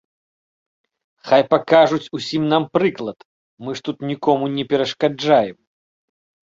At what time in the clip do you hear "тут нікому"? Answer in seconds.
3.91-4.45